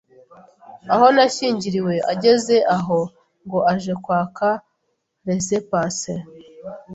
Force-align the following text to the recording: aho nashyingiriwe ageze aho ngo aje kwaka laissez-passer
aho 0.93 1.05
nashyingiriwe 1.15 1.93
ageze 2.13 2.55
aho 2.75 2.99
ngo 3.45 3.59
aje 3.73 3.93
kwaka 4.03 4.47
laissez-passer 5.25 6.19